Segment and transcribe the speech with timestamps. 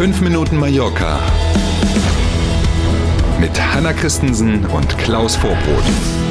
[0.00, 1.20] 5 Minuten Mallorca
[3.38, 6.29] mit Hanna Christensen und Klaus Vorbrot.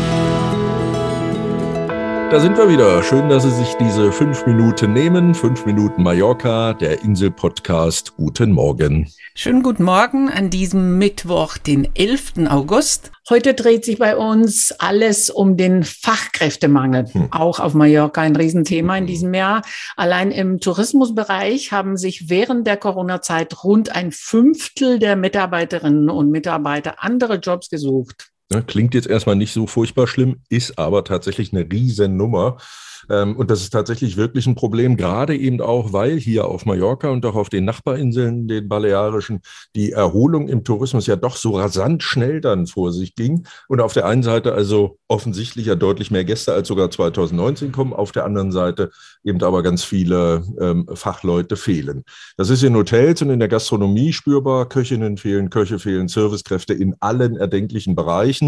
[2.32, 3.02] Da sind wir wieder.
[3.02, 5.34] Schön, dass Sie sich diese fünf Minuten nehmen.
[5.34, 8.16] Fünf Minuten Mallorca, der Insel-Podcast.
[8.18, 9.12] Guten Morgen.
[9.34, 12.48] Schönen guten Morgen an diesem Mittwoch, den 11.
[12.48, 13.12] August.
[13.32, 17.12] Heute dreht sich bei uns alles um den Fachkräftemangel.
[17.12, 17.30] Hm.
[17.32, 19.64] Auch auf Mallorca ein Riesenthema in diesem Jahr.
[19.96, 27.04] Allein im Tourismusbereich haben sich während der Corona-Zeit rund ein Fünftel der Mitarbeiterinnen und Mitarbeiter
[27.04, 28.30] andere Jobs gesucht.
[28.52, 32.58] Ne, klingt jetzt erstmal nicht so furchtbar schlimm, ist aber tatsächlich eine Riesennummer.
[33.10, 37.10] Ähm, und das ist tatsächlich wirklich ein Problem, gerade eben auch, weil hier auf Mallorca
[37.10, 39.42] und auch auf den Nachbarinseln, den Balearischen,
[39.76, 43.46] die Erholung im Tourismus ja doch so rasant schnell dann vor sich ging.
[43.68, 47.94] Und auf der einen Seite also offensichtlich ja deutlich mehr Gäste als sogar 2019 kommen,
[47.94, 48.92] auf der anderen Seite
[49.24, 52.04] eben aber ganz viele ähm, Fachleute fehlen.
[52.38, 54.68] Das ist in Hotels und in der Gastronomie spürbar.
[54.70, 58.39] Köchinnen fehlen, Köche fehlen, Servicekräfte in allen erdenklichen Bereichen.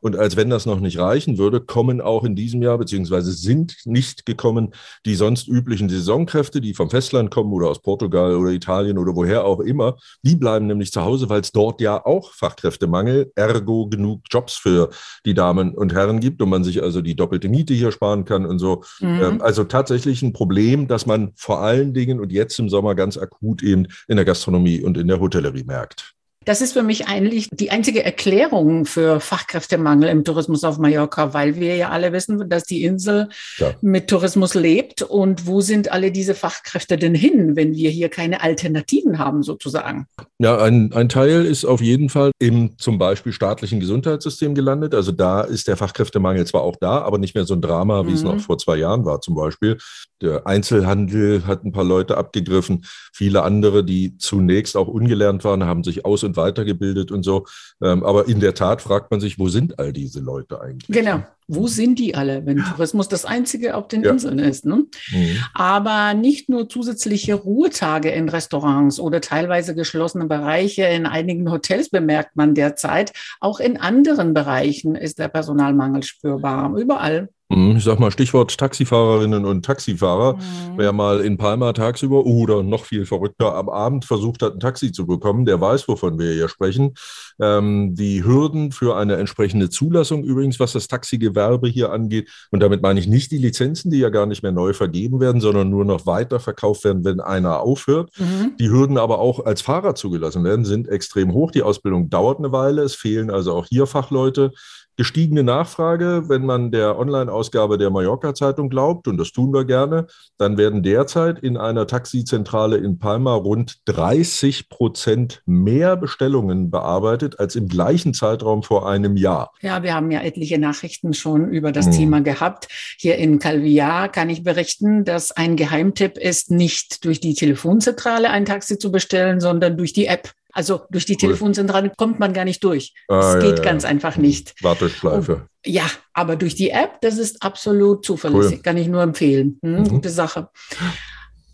[0.00, 3.76] Und als wenn das noch nicht reichen würde, kommen auch in diesem Jahr, beziehungsweise sind
[3.84, 4.72] nicht gekommen,
[5.04, 9.44] die sonst üblichen Saisonkräfte, die vom Festland kommen oder aus Portugal oder Italien oder woher
[9.44, 9.96] auch immer.
[10.22, 14.90] Die bleiben nämlich zu Hause, weil es dort ja auch Fachkräftemangel, ergo genug Jobs für
[15.24, 18.46] die Damen und Herren gibt und man sich also die doppelte Miete hier sparen kann
[18.46, 18.82] und so.
[19.00, 19.22] Mhm.
[19.22, 23.16] Ähm, also tatsächlich ein Problem, das man vor allen Dingen und jetzt im Sommer ganz
[23.16, 26.15] akut eben in der Gastronomie und in der Hotellerie merkt.
[26.46, 31.56] Das ist für mich eigentlich die einzige Erklärung für Fachkräftemangel im Tourismus auf Mallorca, weil
[31.56, 33.72] wir ja alle wissen, dass die Insel ja.
[33.80, 35.02] mit Tourismus lebt.
[35.02, 40.06] Und wo sind alle diese Fachkräfte denn hin, wenn wir hier keine Alternativen haben, sozusagen?
[40.38, 44.94] Ja, ein, ein Teil ist auf jeden Fall im zum Beispiel staatlichen Gesundheitssystem gelandet.
[44.94, 48.10] Also da ist der Fachkräftemangel zwar auch da, aber nicht mehr so ein Drama, wie
[48.10, 48.14] mhm.
[48.14, 49.78] es noch vor zwei Jahren war zum Beispiel.
[50.22, 52.84] Der Einzelhandel hat ein paar Leute abgegriffen.
[53.12, 57.46] Viele andere, die zunächst auch ungelernt waren, haben sich aus- und weitergebildet und so.
[57.82, 60.88] Ähm, aber in der Tat fragt man sich, wo sind all diese Leute eigentlich?
[60.88, 61.22] Genau.
[61.48, 64.10] Wo sind die alle, wenn Tourismus das einzige auf den ja.
[64.10, 64.66] Inseln ist?
[64.66, 64.86] Ne?
[65.12, 65.36] Mhm.
[65.54, 72.34] Aber nicht nur zusätzliche Ruhetage in Restaurants oder teilweise geschlossene Bereiche in einigen Hotels bemerkt
[72.34, 73.12] man derzeit.
[73.38, 76.76] Auch in anderen Bereichen ist der Personalmangel spürbar.
[76.76, 77.28] Überall.
[77.48, 80.34] Mhm, ich sag mal Stichwort Taxifahrerinnen und Taxifahrer.
[80.34, 80.40] Mhm.
[80.76, 84.90] Wer mal in Palma tagsüber oder noch viel verrückter am Abend versucht hat, ein Taxi
[84.90, 86.94] zu bekommen, der weiß, wovon wir hier sprechen.
[87.40, 92.28] Ähm, die Hürden für eine entsprechende Zulassung übrigens, was das Taxigewerbe hier angeht.
[92.50, 95.40] Und damit meine ich nicht die Lizenzen, die ja gar nicht mehr neu vergeben werden,
[95.40, 98.10] sondern nur noch weiter verkauft werden, wenn einer aufhört.
[98.18, 98.56] Mhm.
[98.58, 101.52] Die Hürden aber auch als Fahrer zugelassen werden, sind extrem hoch.
[101.52, 102.82] Die Ausbildung dauert eine Weile.
[102.82, 104.50] Es fehlen also auch hier Fachleute
[104.96, 110.06] gestiegene Nachfrage, wenn man der Online-Ausgabe der Mallorca-Zeitung glaubt, und das tun wir gerne,
[110.38, 117.56] dann werden derzeit in einer Taxizentrale in Palma rund 30 Prozent mehr Bestellungen bearbeitet als
[117.56, 119.52] im gleichen Zeitraum vor einem Jahr.
[119.60, 121.92] Ja, wir haben ja etliche Nachrichten schon über das hm.
[121.92, 122.68] Thema gehabt.
[122.98, 128.44] Hier in Calvillar kann ich berichten, dass ein Geheimtipp ist, nicht durch die Telefonzentrale ein
[128.44, 130.32] Taxi zu bestellen, sondern durch die App.
[130.56, 132.94] Also durch die Telefonzentrale kommt man gar nicht durch.
[133.08, 133.64] Ah, das ja, geht ja.
[133.64, 134.54] ganz einfach nicht.
[134.62, 135.48] Warteschleife.
[135.66, 135.84] ja,
[136.14, 138.56] aber durch die App, das ist absolut zuverlässig.
[138.56, 138.62] Cool.
[138.62, 139.58] Kann ich nur empfehlen.
[139.62, 139.88] Hm, mhm.
[139.88, 140.48] Gute Sache.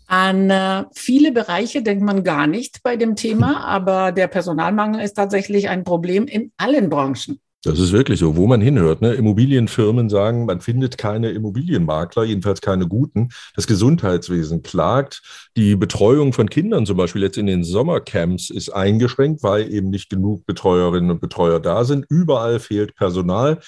[0.07, 5.15] An äh, viele Bereiche denkt man gar nicht bei dem Thema, aber der Personalmangel ist
[5.15, 7.41] tatsächlich ein Problem in allen Branchen.
[7.63, 9.01] Das ist wirklich so, wo man hinhört.
[9.01, 9.13] Ne?
[9.13, 13.29] Immobilienfirmen sagen, man findet keine Immobilienmakler, jedenfalls keine guten.
[13.55, 15.21] Das Gesundheitswesen klagt.
[15.55, 20.09] Die Betreuung von Kindern zum Beispiel jetzt in den Sommercamps ist eingeschränkt, weil eben nicht
[20.09, 22.05] genug Betreuerinnen und Betreuer da sind.
[22.09, 23.59] Überall fehlt Personal.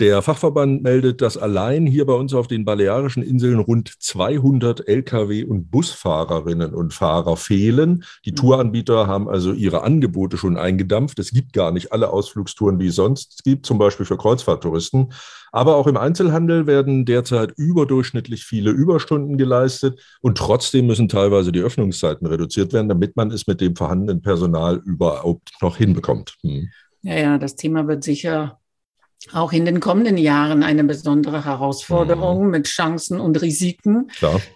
[0.00, 5.44] Der Fachverband meldet, dass allein hier bei uns auf den Balearischen Inseln rund 200 Lkw-
[5.44, 8.02] und Busfahrerinnen und Fahrer fehlen.
[8.24, 8.36] Die mhm.
[8.36, 11.20] Touranbieter haben also ihre Angebote schon eingedampft.
[11.20, 15.12] Es gibt gar nicht alle Ausflugstouren, wie es sonst gibt, zum Beispiel für Kreuzfahrttouristen.
[15.52, 21.60] Aber auch im Einzelhandel werden derzeit überdurchschnittlich viele Überstunden geleistet und trotzdem müssen teilweise die
[21.60, 26.34] Öffnungszeiten reduziert werden, damit man es mit dem vorhandenen Personal überhaupt noch hinbekommt.
[26.42, 26.70] Hm.
[27.02, 28.58] Ja, ja, das Thema wird sicher
[29.32, 32.50] auch in den kommenden Jahren eine besondere Herausforderung mhm.
[32.50, 34.10] mit Chancen und Risiken.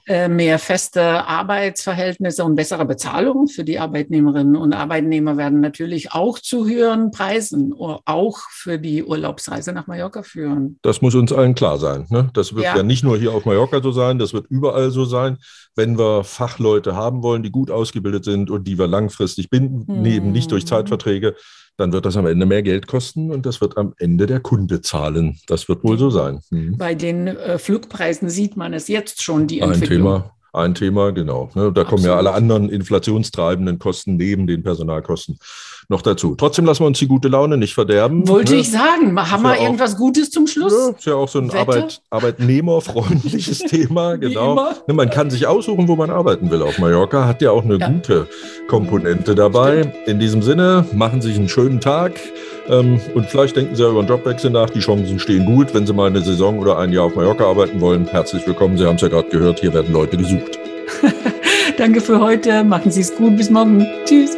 [0.07, 6.39] Äh, mehr feste Arbeitsverhältnisse und bessere Bezahlung für die Arbeitnehmerinnen und Arbeitnehmer werden natürlich auch
[6.39, 10.79] zu höheren Preisen, auch für die Urlaubsreise nach Mallorca führen.
[10.83, 12.07] Das muss uns allen klar sein.
[12.11, 12.31] Ne?
[12.35, 12.77] Das wird ja.
[12.77, 15.39] ja nicht nur hier auf Mallorca so sein, das wird überall so sein.
[15.75, 20.07] Wenn wir Fachleute haben wollen, die gut ausgebildet sind und die wir langfristig binden, mhm.
[20.07, 21.35] eben nicht durch Zeitverträge,
[21.79, 24.83] dann wird das am Ende mehr Geld kosten und das wird am Ende der Kunde
[24.83, 25.39] zahlen.
[25.47, 26.41] Das wird wohl so sein.
[26.51, 26.77] Mhm.
[26.77, 30.15] Bei den äh, Flugpreisen sieht man es jetzt schon, die Entwicklung.
[30.15, 30.38] Ein Thema.
[30.59, 31.51] Ein Thema, genau.
[31.55, 31.73] Ne?
[31.73, 35.39] Da kommen ja alle anderen inflationstreibenden Kosten neben den Personalkosten
[35.91, 36.35] noch dazu.
[36.35, 38.29] Trotzdem lassen wir uns die gute Laune nicht verderben.
[38.29, 38.61] Wollte ne?
[38.61, 39.19] ich sagen.
[39.19, 40.73] Haben wir irgendwas Gutes zum Schluss?
[40.73, 44.17] Ja, ist ja auch so ein Arbeit, arbeitnehmerfreundliches Thema.
[44.17, 44.55] Genau.
[44.87, 47.27] Ne, man kann sich aussuchen, wo man arbeiten will auf Mallorca.
[47.27, 47.89] Hat ja auch eine ja.
[47.89, 48.29] gute
[48.69, 49.81] Komponente dabei.
[49.81, 50.09] Stimmt.
[50.09, 52.21] In diesem Sinne, machen Sie sich einen schönen Tag.
[52.69, 54.71] Ähm, und vielleicht denken Sie ja über einen Jobwechsel nach.
[54.71, 55.75] Die Chancen stehen gut.
[55.75, 58.77] Wenn Sie mal eine Saison oder ein Jahr auf Mallorca arbeiten wollen, herzlich willkommen.
[58.77, 59.61] Sie haben es ja gerade gehört.
[59.61, 60.59] Hier werden Leute gesucht.
[61.79, 62.65] Danke für heute.
[62.65, 63.37] Machen Sie es gut.
[63.37, 63.87] Bis morgen.
[64.05, 64.37] Tschüss.